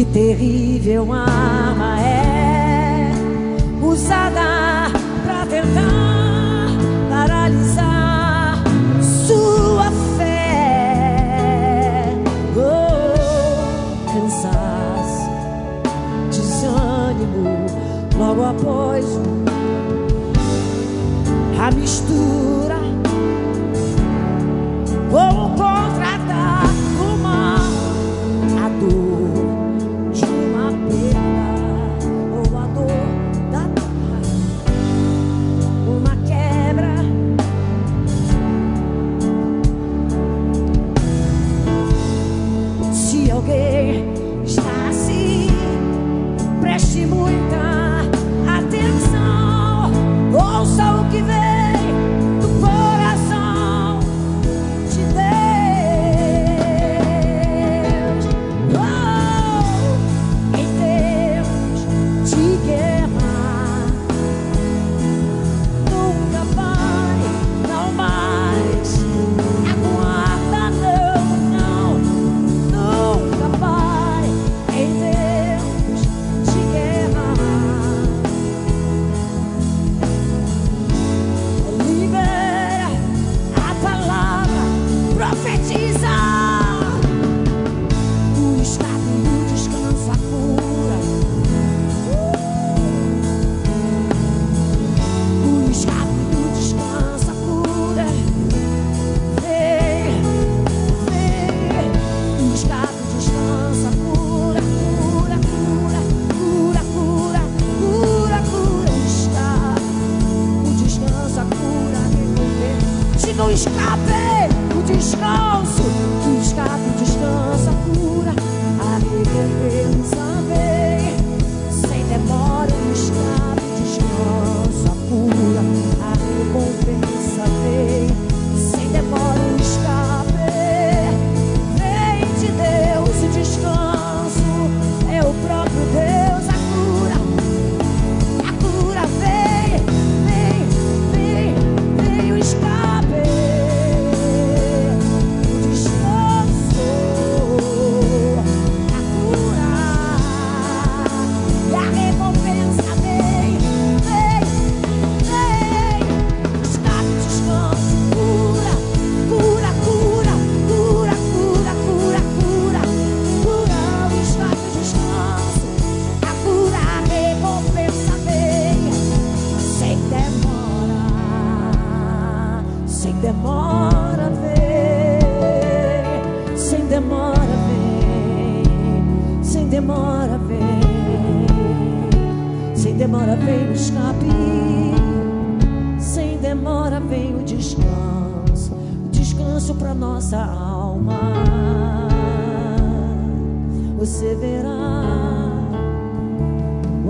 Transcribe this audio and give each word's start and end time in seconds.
Que 0.00 0.06
terrível 0.06 1.12
arma 1.12 2.00
é 2.00 3.12
usada 3.82 4.90
para 5.26 5.44
tentar 5.44 6.68
paralisar 7.10 8.64
sua 9.26 9.90
fé. 10.16 12.14
Oh, 12.56 14.10
cansaço, 14.10 15.28
desânimo, 16.30 17.66
logo 18.16 18.42
após 18.42 19.04
a 21.60 21.70
mistura. 21.72 22.59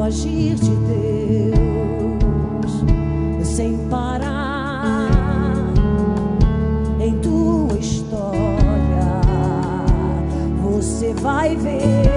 agir 0.03 0.55
de 0.55 0.71
Deus 0.71 1.61
sem 3.47 3.77
parar 3.89 5.11
em 6.99 7.19
tua 7.21 7.79
história. 7.79 9.21
Você 10.63 11.13
vai 11.15 11.57
ver. 11.57 12.10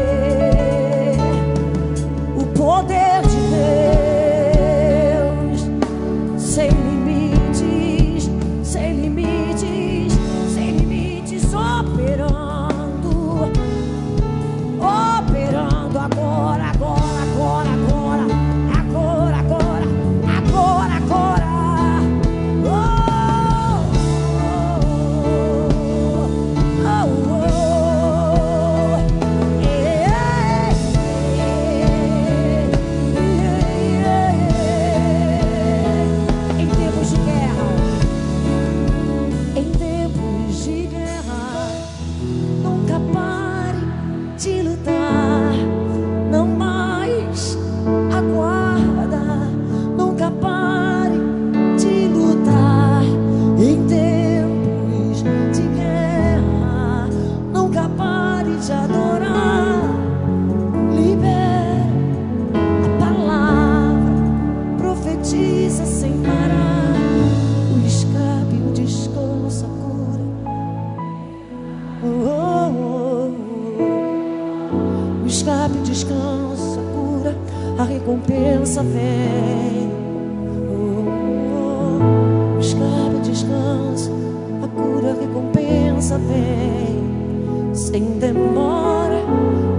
Recompensa 85.24 86.18
vem. 86.18 87.74
Sem 87.74 88.20
demora, 88.20 89.24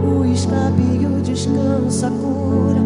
o 0.05 0.25
escape 0.25 1.07
o 1.07 1.21
descanso, 1.23 2.07
a 2.07 2.11
cura, 2.11 2.81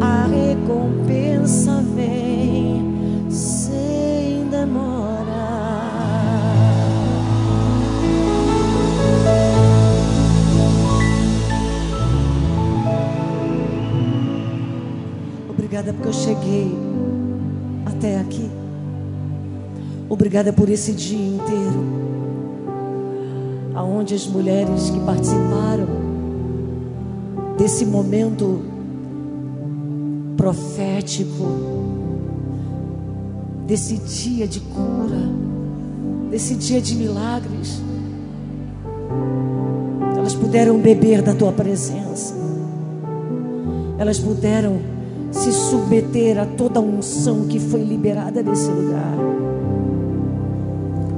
a 0.00 0.26
recompensa 0.26 1.82
vem. 1.94 3.30
Sem 3.30 4.48
demora. 4.48 5.24
Obrigada 15.50 15.92
porque 15.92 16.08
eu 16.08 16.12
cheguei 16.12 16.74
até 17.86 18.20
aqui. 18.20 18.50
Obrigada 20.08 20.52
por 20.52 20.68
esse 20.68 20.92
dia 20.92 21.36
inteiro, 21.36 21.93
aonde 24.04 24.14
as 24.14 24.26
mulheres 24.26 24.90
que 24.90 25.00
participaram 25.00 25.86
desse 27.56 27.86
momento 27.86 28.60
profético, 30.36 31.46
desse 33.66 33.96
dia 33.96 34.46
de 34.46 34.60
cura, 34.60 35.22
desse 36.30 36.54
dia 36.54 36.82
de 36.82 36.94
milagres, 36.96 37.80
elas 40.18 40.34
puderam 40.34 40.78
beber 40.78 41.22
da 41.22 41.34
tua 41.34 41.52
presença, 41.52 42.34
elas 43.96 44.18
puderam 44.18 44.80
se 45.30 45.50
submeter 45.50 46.38
a 46.38 46.44
toda 46.44 46.78
a 46.78 46.82
unção 46.82 47.46
que 47.46 47.58
foi 47.58 47.82
liberada 47.82 48.42
nesse 48.42 48.68
lugar. 48.70 49.14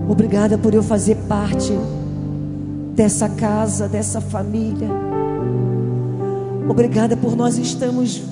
Obrigada 0.09 0.57
por 0.57 0.73
eu 0.73 0.85
fazer 0.85 1.17
parte 1.29 1.73
dessa 2.97 3.29
casa, 3.29 3.87
dessa 3.87 4.23
família. 4.23 4.89
Obrigada 6.67 7.15
por 7.15 7.37
nós 7.37 7.59
estamos, 7.59 8.23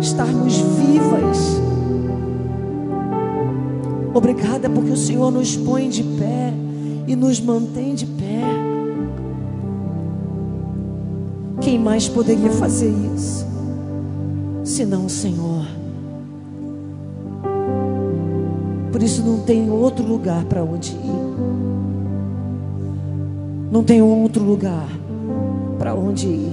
estarmos 0.00 0.56
vivas. 0.56 1.60
Obrigada 4.14 4.70
porque 4.70 4.92
o 4.92 4.96
Senhor 4.96 5.32
nos 5.32 5.56
põe 5.56 5.88
de 5.88 6.04
pé 6.04 6.54
e 7.08 7.16
nos 7.16 7.40
mantém 7.40 7.96
de 7.96 8.06
pé. 8.06 8.42
Quem 11.60 11.78
mais 11.78 12.08
poderia 12.08 12.50
fazer 12.52 12.94
isso? 13.14 13.44
Senão 14.62 15.06
o 15.06 15.10
Senhor. 15.10 15.66
Por 18.92 19.02
isso 19.02 19.22
não 19.22 19.40
tem 19.40 19.68
outro 19.68 20.06
lugar 20.06 20.44
para 20.44 20.62
onde 20.62 20.92
ir. 20.92 21.81
Não 23.72 23.82
tem 23.82 24.02
outro 24.02 24.44
lugar 24.44 24.86
para 25.78 25.94
onde 25.94 26.26
ir 26.26 26.52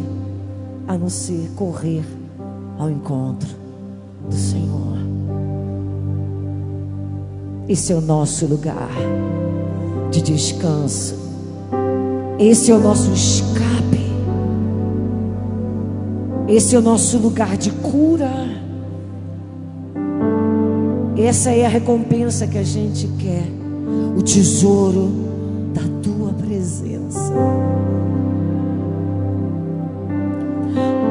a 0.87 0.97
não 0.97 1.09
ser 1.09 1.51
correr 1.53 2.05
ao 2.77 2.89
encontro 2.89 3.49
do 4.29 4.33
Senhor. 4.33 4.97
Esse 7.67 7.91
é 7.91 7.95
o 7.97 7.99
nosso 7.99 8.45
lugar 8.45 8.89
de 10.09 10.21
descanso. 10.21 11.13
Esse 12.39 12.71
é 12.71 12.75
o 12.75 12.79
nosso 12.79 13.11
escape. 13.11 13.99
Esse 16.47 16.73
é 16.73 16.79
o 16.79 16.81
nosso 16.81 17.17
lugar 17.17 17.57
de 17.57 17.69
cura. 17.69 18.31
Essa 21.17 21.51
é 21.51 21.65
a 21.65 21.69
recompensa 21.69 22.47
que 22.47 22.57
a 22.57 22.63
gente 22.63 23.09
quer. 23.19 23.43
O 24.17 24.21
tesouro 24.21 25.11
da 25.73 25.81
tua 26.01 26.18
presença. 26.49 27.31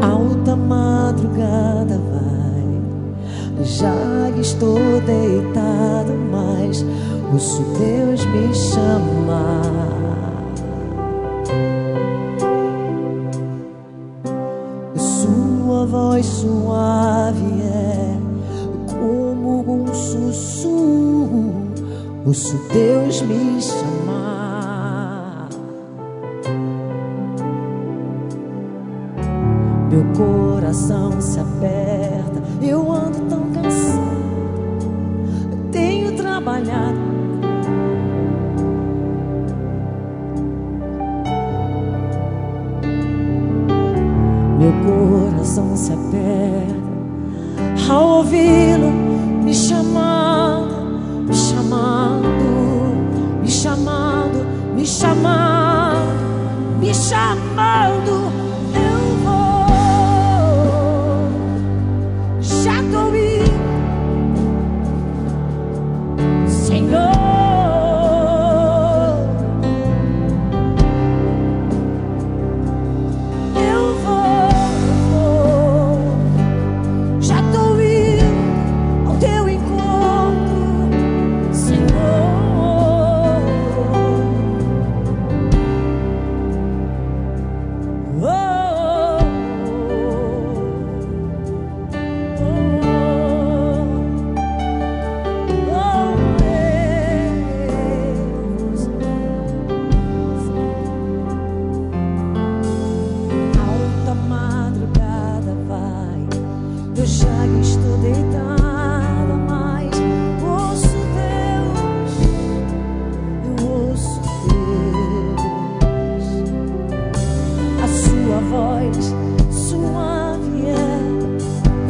Alta 0.03 0.57
madrugada 0.57 2.01
vai. 2.11 3.65
Já 3.65 4.31
estou 4.41 5.01
deitado, 5.07 6.13
mas 6.33 6.85
ouço 7.33 7.63
Deus 7.79 8.25
me 8.27 8.53
chamar. 8.53 9.79
Sua 14.97 15.87
voz 15.87 16.27
suave 16.27 17.63
é 17.63 18.19
como 18.93 19.85
um 19.85 19.95
sussurro. 19.95 21.55
Ouço 22.27 22.59
Deus 22.73 23.23
me 23.23 23.63
chamar. 23.63 23.88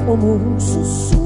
como 0.09 0.37
um 0.37 0.59
sussurro. 0.59 1.18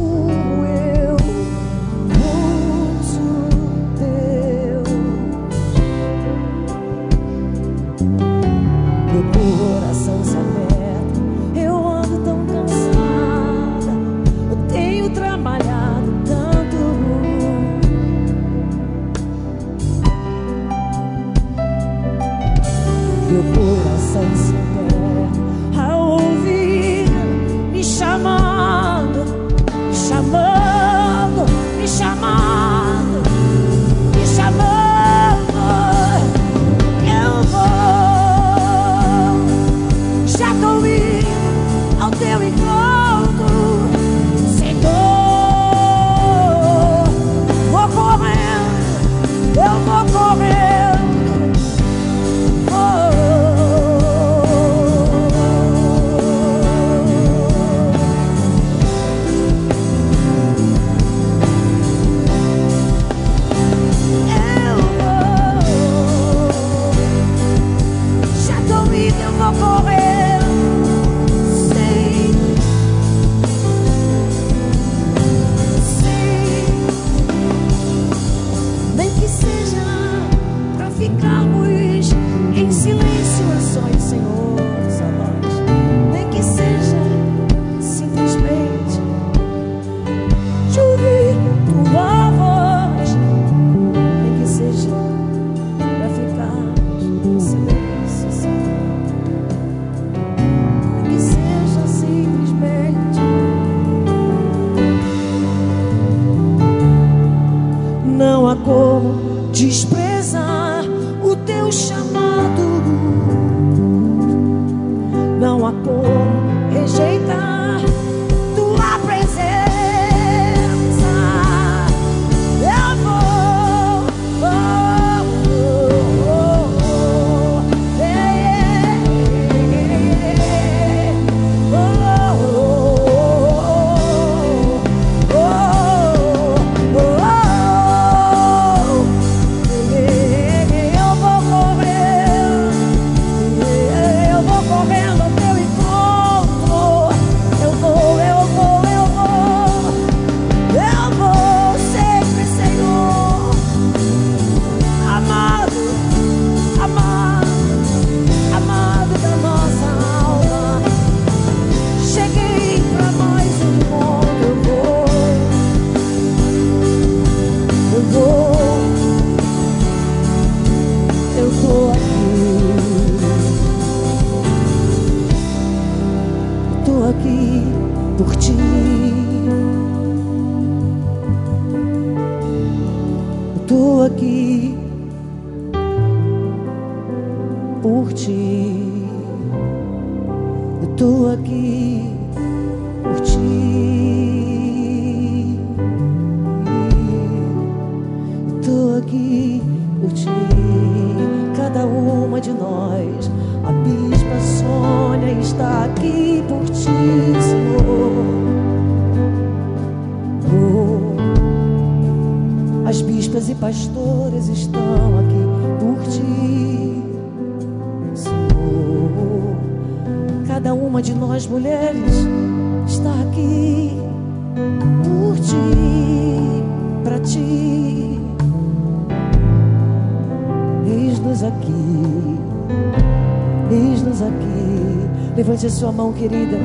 Sua 235.82 235.90
mão, 235.90 236.12
querida. 236.12 236.56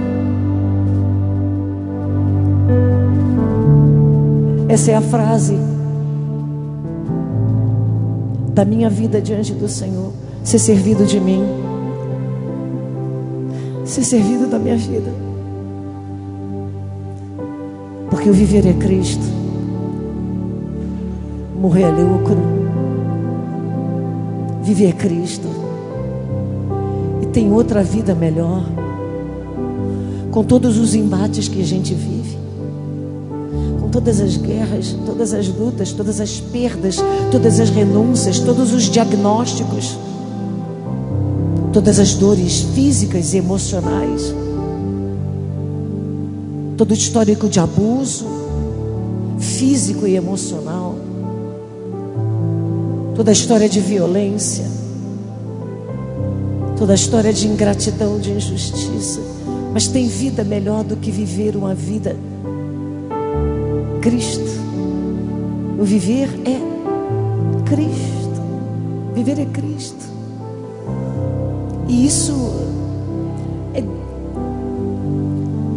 Essa 4.70 4.92
é 4.92 4.96
a 4.96 5.02
frase 5.02 5.58
da 8.54 8.64
minha 8.64 8.92
vida 8.92 9.20
diante 9.20 9.54
do 9.54 9.68
Senhor. 9.68 10.14
Ser 10.44 10.60
servido 10.60 11.04
de 11.04 11.20
mim, 11.20 11.44
ser 13.86 14.04
servido 14.04 14.46
da 14.46 14.60
minha 14.60 14.78
vida. 14.78 15.12
Porque 18.12 18.30
o 18.30 18.34
viver 18.34 18.68
é 18.68 18.74
Cristo, 18.74 19.26
morrer 21.60 21.86
é 21.86 21.90
lucro. 21.90 22.38
Viver 24.62 24.90
é 24.90 24.94
Cristo. 24.94 25.48
E 27.24 27.26
tem 27.26 27.52
outra 27.52 27.82
vida 27.82 28.14
melhor. 28.14 28.87
Com 30.38 30.44
todos 30.44 30.78
os 30.78 30.94
embates 30.94 31.48
que 31.48 31.60
a 31.60 31.66
gente 31.66 31.96
vive. 31.96 32.38
Com 33.82 33.90
todas 33.90 34.22
as 34.22 34.38
guerras, 34.38 34.96
todas 35.04 35.34
as 35.34 35.48
lutas, 35.48 35.92
todas 35.92 36.22
as 36.22 36.40
perdas, 36.40 36.98
todas 37.32 37.60
as 37.60 37.72
renúncias, 37.72 38.38
todos 38.38 38.72
os 38.72 38.84
diagnósticos. 38.84 39.98
Todas 41.74 41.98
as 41.98 42.14
dores 42.14 42.62
físicas 42.76 43.34
e 43.34 43.38
emocionais. 43.38 44.32
Todo 46.78 46.92
o 46.92 46.94
histórico 46.94 47.50
de 47.50 47.60
abuso 47.60 48.28
físico 49.40 50.06
e 50.06 50.16
emocional 50.16 50.96
toda 53.16 53.32
a 53.32 53.34
história 53.34 53.68
de 53.68 53.80
violência, 53.80 54.66
toda 56.78 56.92
a 56.92 56.96
história 56.96 57.34
de 57.34 57.48
ingratidão, 57.48 58.20
de 58.20 58.30
injustiça. 58.30 59.37
Mas 59.78 59.86
tem 59.86 60.08
vida 60.08 60.44
melhor 60.44 60.84
do 60.84 60.98
que 60.98 61.12
viver 61.12 61.56
uma 61.56 61.76
vida 61.76 62.16
Cristo. 64.02 64.50
O 65.80 65.84
viver 65.84 66.28
é 66.46 66.60
Cristo. 67.64 68.42
Viver 69.14 69.40
é 69.40 69.46
Cristo. 69.46 70.04
E 71.88 72.08
isso 72.08 72.34
é. 73.76 73.84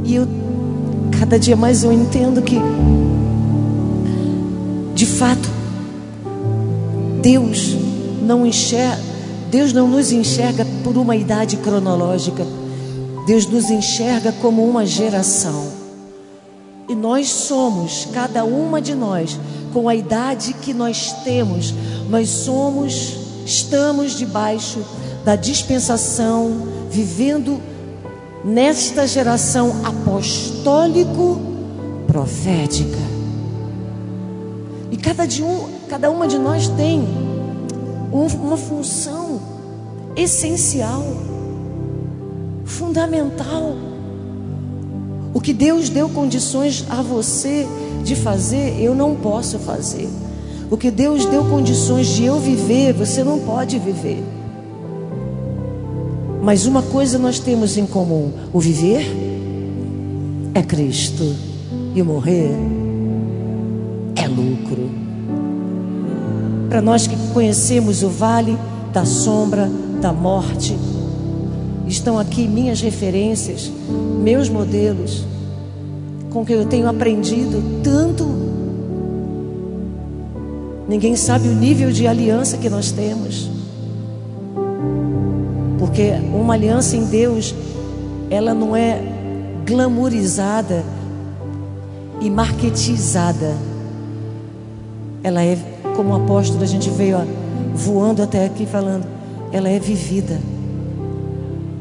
E 0.06 0.14
eu, 0.14 0.26
cada 1.18 1.38
dia 1.38 1.54
mais 1.54 1.84
eu 1.84 1.92
entendo 1.92 2.40
que, 2.40 2.56
de 4.94 5.04
fato, 5.04 5.46
Deus 7.20 7.76
não 8.22 8.46
enxerga, 8.46 9.02
Deus 9.50 9.74
não 9.74 9.86
nos 9.86 10.10
enxerga 10.10 10.66
por 10.82 10.96
uma 10.96 11.14
idade 11.14 11.58
cronológica. 11.58 12.59
Deus 13.30 13.46
nos 13.46 13.70
enxerga 13.70 14.32
como 14.32 14.68
uma 14.68 14.84
geração. 14.84 15.68
E 16.88 16.96
nós 16.96 17.28
somos, 17.28 18.08
cada 18.12 18.44
uma 18.44 18.82
de 18.82 18.92
nós, 18.92 19.38
com 19.72 19.88
a 19.88 19.94
idade 19.94 20.52
que 20.52 20.74
nós 20.74 21.12
temos, 21.22 21.72
nós 22.08 22.28
somos, 22.28 23.18
estamos 23.46 24.18
debaixo 24.18 24.84
da 25.24 25.36
dispensação, 25.36 26.66
vivendo 26.90 27.60
nesta 28.44 29.06
geração 29.06 29.76
apostólico 29.84 31.40
profética. 32.08 32.98
E 34.90 34.96
cada, 34.96 35.24
de 35.24 35.44
um, 35.44 35.68
cada 35.88 36.10
uma 36.10 36.26
de 36.26 36.36
nós 36.36 36.66
tem 36.66 36.98
um, 38.12 38.26
uma 38.44 38.56
função 38.56 39.40
essencial, 40.16 41.29
fundamental. 42.70 43.74
O 45.34 45.40
que 45.40 45.52
Deus 45.52 45.88
deu 45.88 46.08
condições 46.08 46.84
a 46.88 47.02
você 47.02 47.66
de 48.02 48.16
fazer, 48.16 48.80
eu 48.80 48.94
não 48.94 49.14
posso 49.14 49.58
fazer. 49.58 50.08
O 50.70 50.76
que 50.76 50.90
Deus 50.90 51.26
deu 51.26 51.44
condições 51.44 52.06
de 52.06 52.24
eu 52.24 52.38
viver, 52.38 52.92
você 52.92 53.22
não 53.22 53.40
pode 53.40 53.78
viver. 53.78 54.22
Mas 56.42 56.64
uma 56.64 56.82
coisa 56.82 57.18
nós 57.18 57.38
temos 57.38 57.76
em 57.76 57.86
comum: 57.86 58.32
o 58.52 58.60
viver 58.60 59.04
é 60.54 60.62
Cristo 60.62 61.34
e 61.94 62.00
o 62.00 62.04
morrer 62.04 62.50
é 64.16 64.26
lucro. 64.26 64.90
Para 66.68 66.80
nós 66.80 67.06
que 67.06 67.16
conhecemos 67.34 68.02
o 68.02 68.08
vale 68.08 68.56
da 68.92 69.04
sombra 69.04 69.68
da 70.00 70.12
morte, 70.12 70.76
estão 71.90 72.18
aqui 72.18 72.46
minhas 72.46 72.80
referências, 72.80 73.70
meus 74.22 74.48
modelos, 74.48 75.24
com 76.30 76.44
que 76.44 76.52
eu 76.52 76.64
tenho 76.64 76.88
aprendido 76.88 77.82
tanto. 77.82 78.24
Ninguém 80.88 81.16
sabe 81.16 81.48
o 81.48 81.54
nível 81.54 81.90
de 81.90 82.06
aliança 82.06 82.56
que 82.56 82.70
nós 82.70 82.92
temos. 82.92 83.50
Porque 85.78 86.12
uma 86.32 86.54
aliança 86.54 86.96
em 86.96 87.04
Deus, 87.04 87.54
ela 88.30 88.54
não 88.54 88.76
é 88.76 89.00
glamourizada 89.66 90.84
e 92.20 92.30
marketizada. 92.30 93.54
ela 95.22 95.42
é, 95.42 95.58
como 95.96 96.14
apóstolo, 96.14 96.62
a 96.62 96.66
gente 96.66 96.88
veio 96.90 97.18
ó, 97.18 97.24
voando 97.74 98.22
até 98.22 98.46
aqui 98.46 98.66
falando, 98.66 99.06
ela 99.52 99.68
é 99.68 99.78
vivida. 99.78 100.38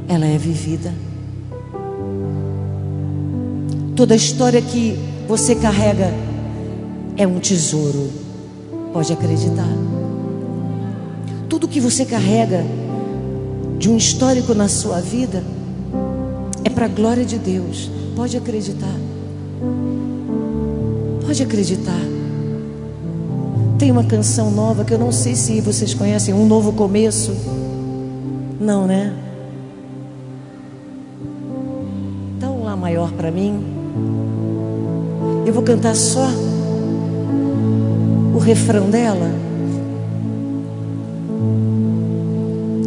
Ela 0.10 0.26
é 0.26 0.39
vivida. 0.39 0.91
Toda 3.95 4.15
história 4.15 4.60
que 4.60 4.98
você 5.28 5.54
carrega 5.54 6.12
é 7.15 7.28
um 7.28 7.39
tesouro. 7.39 8.10
Pode 8.91 9.13
acreditar. 9.13 9.69
Tudo 11.48 11.67
que 11.67 11.80
você 11.80 12.06
carrega 12.06 12.65
de 13.78 13.88
um 13.88 13.98
histórico 13.98 14.56
na 14.56 14.67
sua 14.67 15.00
vida 15.00 15.43
é 16.63 16.69
para 16.72 16.86
a 16.86 16.89
glória 16.89 17.24
de 17.24 17.38
Deus. 17.38 17.91
Pode 18.15 18.36
acreditar. 18.36 18.95
Pode 21.24 21.43
acreditar. 21.43 22.02
Tem 23.78 23.91
uma 23.91 24.04
canção 24.04 24.50
nova 24.50 24.84
que 24.84 24.93
eu 24.93 24.98
não 24.98 25.12
sei 25.12 25.36
se 25.36 25.62
vocês 25.62 25.93
conhecem, 25.93 26.34
Um 26.34 26.48
Novo 26.48 26.74
Começo. 26.74 27.32
Não, 28.60 28.88
né? 28.88 29.28
Maior 32.79 33.11
para 33.11 33.29
mim. 33.29 33.61
Eu 35.45 35.53
vou 35.53 35.61
cantar 35.61 35.95
só 35.95 36.27
o 38.33 38.37
refrão 38.39 38.89
dela. 38.89 39.29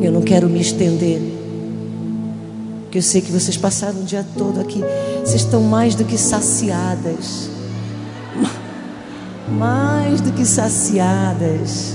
Eu 0.01 0.11
não 0.11 0.23
quero 0.23 0.49
me 0.49 0.61
estender. 0.61 1.21
Porque 2.85 2.99
eu 2.99 3.03
sei 3.03 3.21
que 3.21 3.31
vocês 3.31 3.57
passaram 3.57 4.01
o 4.01 4.05
dia 4.05 4.25
todo 4.37 4.61
aqui. 4.61 4.81
Vocês 5.25 5.43
estão 5.43 5.63
mais 5.63 5.95
do 5.95 6.05
que 6.05 6.19
saciadas. 6.19 7.49
Mais 9.59 10.21
do 10.21 10.33
que 10.33 10.45
saciadas. 10.45 11.95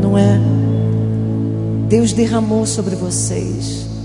Não 0.00 0.16
é? 0.16 0.40
Deus 1.88 2.12
derramou 2.12 2.66
sobre 2.66 2.94
vocês. 2.96 3.95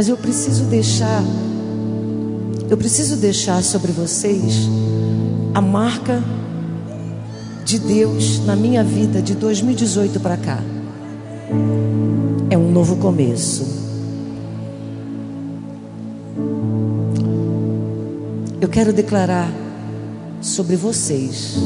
Mas 0.00 0.08
eu 0.08 0.16
preciso 0.16 0.64
deixar 0.64 1.22
eu 2.70 2.76
preciso 2.78 3.16
deixar 3.16 3.62
sobre 3.62 3.92
vocês 3.92 4.66
a 5.52 5.60
marca 5.60 6.24
de 7.66 7.78
Deus 7.78 8.42
na 8.46 8.56
minha 8.56 8.82
vida 8.82 9.20
de 9.20 9.34
2018 9.34 10.18
para 10.20 10.38
cá. 10.38 10.58
É 12.48 12.56
um 12.56 12.72
novo 12.72 12.96
começo. 12.96 13.66
Eu 18.58 18.70
quero 18.70 18.94
declarar 18.94 19.52
sobre 20.40 20.76
vocês, 20.76 21.58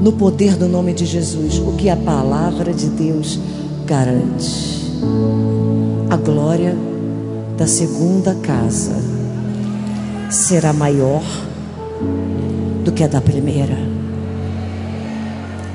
no 0.00 0.12
poder 0.12 0.56
do 0.56 0.68
nome 0.68 0.92
de 0.92 1.04
Jesus, 1.04 1.58
o 1.58 1.72
que 1.72 1.90
a 1.90 1.96
palavra 1.96 2.72
de 2.72 2.86
Deus 2.90 3.40
garante: 3.84 4.82
glória 6.24 6.74
da 7.56 7.66
segunda 7.66 8.34
casa 8.36 8.94
será 10.30 10.72
maior 10.72 11.22
do 12.84 12.92
que 12.92 13.04
a 13.04 13.08
da 13.08 13.20
primeira. 13.20 13.76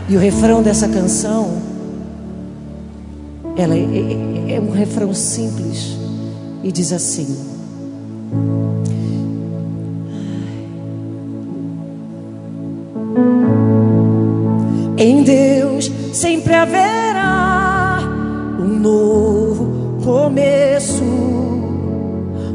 E 0.10 0.16
o 0.16 0.20
refrão 0.20 0.64
dessa 0.64 0.88
canção, 0.88 1.62
ela 3.58 3.76
é, 3.76 4.52
é, 4.52 4.56
é 4.56 4.60
um 4.60 4.72
refrão 4.72 5.14
simples 5.14 5.98
e 6.64 6.72
diz 6.72 6.92
assim: 6.94 7.57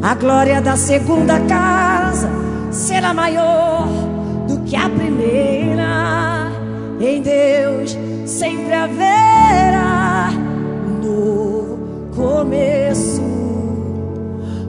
A 0.02 0.16
glória 0.16 0.60
da 0.60 0.76
segunda 0.76 1.38
casa 1.38 2.28
será 2.72 3.14
maior 3.14 3.86
do 4.48 4.58
que 4.64 4.74
a 4.74 4.90
primeira. 4.90 6.50
Em 7.00 7.22
Deus 7.22 7.96
sempre 8.26 8.74
haverá 8.74 10.28
novo 11.00 11.78
começo. 12.16 13.22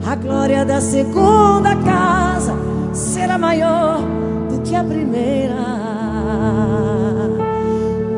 A 0.06 0.14
glória 0.14 0.64
da 0.64 0.80
segunda 0.80 1.74
casa 1.84 2.54
será 2.92 3.36
maior 3.36 3.98
do 4.48 4.60
que 4.62 4.76
a 4.76 4.84
primeira. 4.84 5.56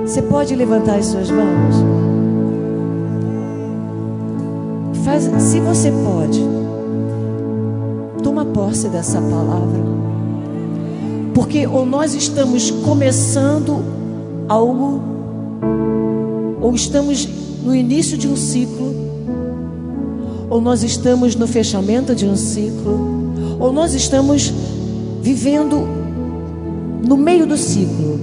Você 0.03 0.21
pode 0.21 0.55
levantar 0.55 0.97
as 0.97 1.07
suas 1.07 1.31
mãos? 1.31 1.77
Faz, 5.03 5.23
se 5.43 5.61
você 5.61 5.91
pode 5.91 6.66
toma 8.37 8.45
posse 8.45 8.89
dessa 8.91 9.19
palavra. 9.19 9.83
Porque 11.33 11.67
ou 11.67 11.87
nós 11.87 12.15
estamos 12.15 12.71
começando 12.71 13.83
algo, 14.47 15.01
ou 16.61 16.75
estamos 16.75 17.27
no 17.65 17.75
início 17.75 18.19
de 18.19 18.29
um 18.29 18.37
ciclo, 18.37 18.95
ou 20.51 20.61
nós 20.61 20.83
estamos 20.83 21.35
no 21.35 21.47
fechamento 21.47 22.15
de 22.15 22.27
um 22.27 22.37
ciclo, 22.37 23.01
ou 23.59 23.73
nós 23.73 23.95
estamos 23.95 24.53
vivendo 25.23 25.81
no 27.07 27.17
meio 27.17 27.47
do 27.47 27.57
ciclo. 27.57 28.21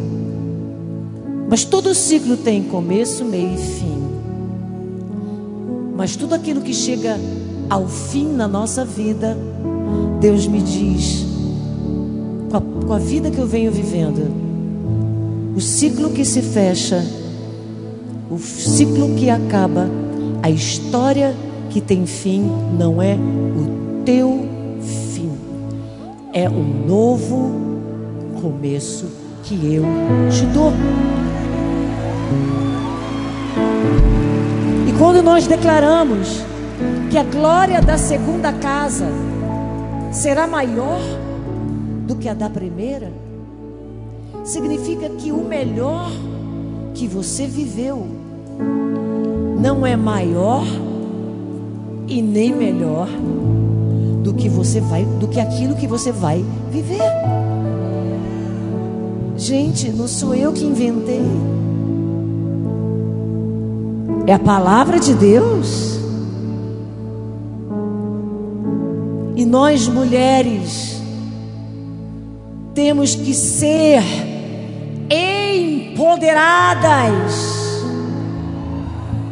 Mas 1.50 1.64
todo 1.66 1.94
ciclo 1.96 2.38
tem 2.38 2.64
começo, 2.64 3.26
meio 3.26 3.56
e 3.56 3.58
fim. 3.58 4.04
Mas 5.96 6.16
tudo 6.16 6.36
aquilo 6.36 6.62
que 6.62 6.74
chega 6.74 7.18
ao 7.70 7.88
fim 7.88 8.28
na 8.28 8.48
nossa 8.48 8.86
vida, 8.86 9.38
Deus 10.24 10.48
me 10.48 10.62
diz, 10.62 11.26
com 12.50 12.56
a, 12.56 12.62
com 12.62 12.94
a 12.94 12.98
vida 12.98 13.30
que 13.30 13.40
eu 13.40 13.46
venho 13.46 13.70
vivendo, 13.70 14.32
o 15.54 15.60
ciclo 15.60 16.12
que 16.12 16.24
se 16.24 16.42
fecha, 16.42 17.06
o 18.32 18.38
ciclo 18.40 19.16
que 19.16 19.30
acaba, 19.30 19.86
a 20.42 20.50
história 20.50 21.36
que 21.70 21.82
tem 21.82 22.06
fim 22.06 22.50
não 22.80 23.02
é 23.02 23.16
o 23.16 24.04
teu 24.06 24.48
fim, 25.14 25.30
é 26.32 26.50
um 26.50 26.88
novo 26.88 27.52
começo 28.42 29.08
que 29.44 29.56
eu 29.76 29.84
te 30.32 30.46
dou. 30.54 30.72
E 34.88 34.98
quando 34.98 35.22
nós 35.22 35.48
declaramos 35.48 36.40
que 37.12 37.18
a 37.18 37.24
glória 37.24 37.82
da 37.82 37.98
segunda 37.98 38.54
casa 38.54 39.33
será 40.14 40.48
maior 40.48 41.00
do 42.08 42.16
que 42.16 42.30
a 42.30 42.34
da 42.34 42.50
primeira, 42.50 43.12
significa 44.44 45.10
que 45.10 45.32
o 45.32 45.44
melhor 45.44 46.12
que 46.94 47.08
você 47.08 47.48
viveu 47.48 48.06
não 49.60 49.86
é 49.86 49.96
maior 49.96 50.64
e 52.08 52.22
nem 52.22 52.54
melhor 52.54 53.08
do 54.22 54.34
que 54.34 54.48
você 54.48 54.80
vai, 54.80 55.06
do 55.20 55.28
que 55.28 55.40
aquilo 55.40 55.76
que 55.76 55.88
você 55.88 56.12
vai 56.12 56.44
viver. 56.72 57.02
Gente, 59.36 59.90
não 59.90 60.08
sou 60.08 60.36
eu 60.36 60.54
que 60.54 60.64
inventei. 60.64 61.24
É 64.28 64.34
a 64.34 64.40
palavra 64.40 65.00
de 65.00 65.14
Deus. 65.14 66.03
E 69.36 69.46
nós 69.46 69.88
mulheres 69.88 71.02
temos 72.76 73.16
que 73.16 73.34
ser 73.34 74.04
empoderadas 75.10 77.54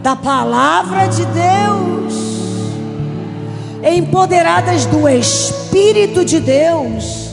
da 0.02 0.16
palavra 0.16 1.06
de 1.08 1.24
Deus, 1.26 2.16
empoderadas 3.84 4.88
do 4.88 5.08
Espírito 5.08 6.26
de 6.26 6.40
Deus, 6.40 7.30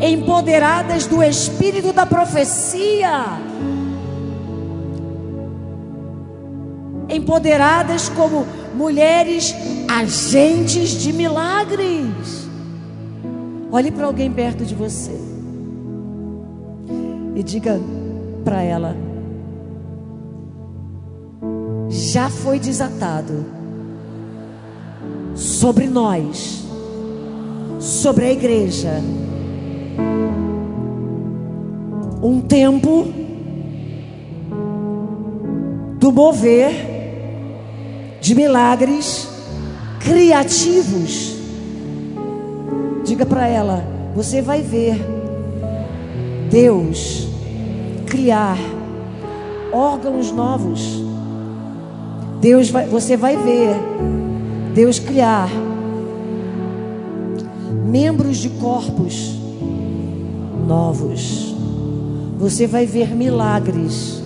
empoderadas 0.00 1.06
do 1.06 1.22
Espírito 1.22 1.92
da 1.92 2.04
profecia, 2.04 3.38
empoderadas 7.08 8.08
como 8.08 8.44
mulheres 8.74 9.54
agentes 9.88 10.90
de 10.90 11.12
milagres. 11.12 12.48
Olhe 13.70 13.90
para 13.90 14.06
alguém 14.06 14.30
perto 14.30 14.64
de 14.64 14.74
você 14.74 15.18
e 17.34 17.42
diga 17.42 17.80
para 18.44 18.62
ela: 18.62 18.96
já 21.88 22.28
foi 22.28 22.58
desatado 22.58 23.44
sobre 25.34 25.86
nós, 25.86 26.64
sobre 27.80 28.26
a 28.26 28.32
igreja, 28.32 29.00
um 32.22 32.40
tempo 32.40 33.06
do 35.98 36.12
mover 36.12 36.91
de 38.22 38.36
milagres 38.36 39.28
criativos. 39.98 41.34
Diga 43.04 43.26
para 43.26 43.48
ela, 43.48 43.84
você 44.14 44.40
vai 44.40 44.62
ver 44.62 44.94
Deus 46.48 47.26
criar 48.06 48.56
órgãos 49.72 50.30
novos. 50.30 51.02
Deus 52.40 52.70
vai, 52.70 52.86
você 52.86 53.16
vai 53.16 53.36
ver 53.36 53.74
Deus 54.72 55.00
criar 55.00 55.50
membros 57.84 58.36
de 58.36 58.50
corpos 58.50 59.36
novos. 60.64 61.56
Você 62.38 62.68
vai 62.68 62.86
ver 62.86 63.16
milagres 63.16 64.22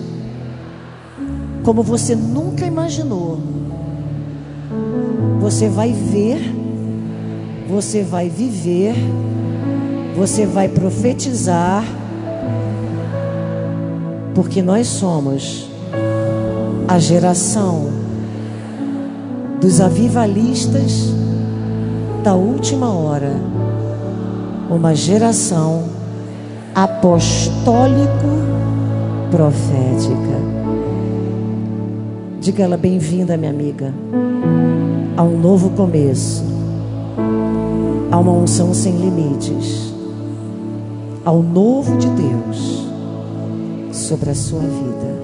como 1.63 1.81
você 1.81 2.15
nunca 2.15 2.63
imaginou. 2.63 3.39
Você 5.39 5.69
vai 5.69 5.93
ver, 5.93 6.53
você 7.69 8.03
vai 8.03 8.29
viver, 8.29 8.95
você 10.15 10.45
vai 10.45 10.67
profetizar, 10.67 11.83
porque 14.33 14.61
nós 14.61 14.87
somos 14.87 15.69
a 16.87 16.99
geração 16.99 17.89
dos 19.61 19.81
avivalistas 19.81 21.13
da 22.23 22.33
última 22.33 22.91
hora, 22.93 23.33
uma 24.69 24.93
geração 24.95 25.83
apostólico 26.73 28.27
profética. 29.31 30.37
Diga 32.39 32.63
ela 32.63 32.77
bem-vinda, 32.77 33.35
minha 33.35 33.51
amiga, 33.51 33.93
a 35.17 35.23
um 35.23 35.35
novo 35.35 35.71
começo, 35.71 36.43
a 38.11 38.19
uma 38.19 38.33
unção 38.33 38.71
sem 38.71 38.95
limites, 38.95 39.91
ao 41.25 41.41
novo 41.41 41.97
de 41.97 42.07
Deus 42.09 42.87
sobre 43.91 44.29
a 44.29 44.35
sua 44.35 44.59
vida. 44.59 45.17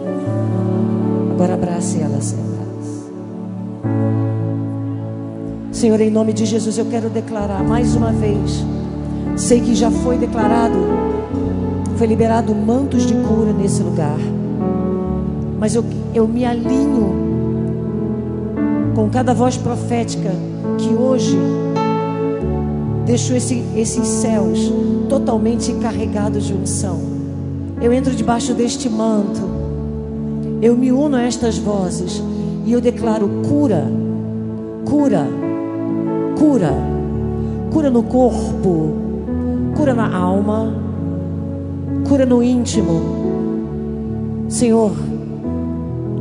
Agora 1.35 1.53
abrace 1.53 1.99
ela, 1.99 2.19
Senhor. 2.19 2.43
Senhor, 5.71 6.01
em 6.01 6.09
nome 6.09 6.33
de 6.33 6.45
Jesus, 6.45 6.77
eu 6.79 6.85
quero 6.85 7.09
declarar 7.09 7.63
mais 7.63 7.95
uma 7.95 8.11
vez. 8.11 8.65
Sei 9.35 9.61
que 9.61 9.75
já 9.75 9.91
foi 9.91 10.17
declarado, 10.17 10.77
foi 11.97 12.07
liberado 12.07 12.55
mantos 12.55 13.05
de 13.05 13.13
cura 13.13 13.53
nesse 13.53 13.83
lugar. 13.83 14.17
Mas 15.59 15.75
eu, 15.75 15.85
eu 16.15 16.27
me 16.27 16.45
alinho 16.45 17.32
com 18.95 19.09
cada 19.09 19.33
voz 19.33 19.57
profética 19.57 20.31
que 20.77 20.93
hoje 20.93 21.37
deixou 23.05 23.35
esse, 23.35 23.63
esses 23.75 24.07
céus 24.07 24.71
totalmente 25.09 25.73
carregados 25.75 26.45
de 26.45 26.53
unção. 26.53 26.99
Eu 27.81 27.91
entro 27.91 28.15
debaixo 28.15 28.53
deste 28.53 28.89
manto, 28.89 29.41
eu 30.61 30.75
me 30.75 30.91
uno 30.91 31.17
a 31.17 31.23
estas 31.23 31.57
vozes 31.57 32.23
e 32.65 32.71
eu 32.71 32.79
declaro 32.79 33.29
cura, 33.47 33.85
cura 34.85 35.27
cura. 36.43 36.71
Cura 37.71 37.89
no 37.89 38.03
corpo, 38.03 38.93
cura 39.75 39.93
na 39.93 40.15
alma, 40.15 40.73
cura 42.07 42.25
no 42.25 42.43
íntimo. 42.43 43.01
Senhor, 44.47 44.91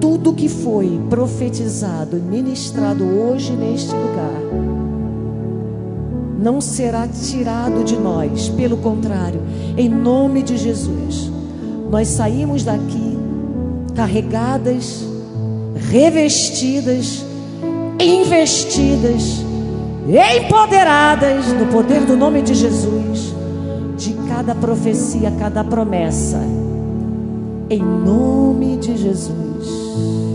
tudo 0.03 0.33
que 0.33 0.49
foi 0.49 1.01
profetizado 1.09 2.19
e 2.19 2.21
ministrado 2.21 3.05
hoje 3.05 3.53
neste 3.53 3.95
lugar 3.95 4.43
não 6.37 6.61
será 6.61 7.07
tirado 7.07 7.85
de 7.85 7.97
nós, 7.97 8.49
pelo 8.49 8.79
contrário, 8.79 9.41
em 9.77 9.89
nome 9.89 10.43
de 10.43 10.57
Jesus, 10.57 11.31
nós 11.89 12.09
saímos 12.09 12.65
daqui 12.65 13.17
carregadas, 13.95 15.05
revestidas, 15.89 17.25
investidas 18.01 19.41
empoderadas 20.09 21.47
no 21.53 21.67
poder 21.67 22.01
do 22.01 22.17
nome 22.17 22.43
de 22.43 22.55
Jesus, 22.55 23.33
de 23.97 24.15
cada 24.29 24.53
profecia, 24.53 25.31
cada 25.39 25.63
promessa, 25.63 26.41
em 27.71 27.81
nome 27.81 28.79
de 28.79 28.97
Jesus. 29.93 30.32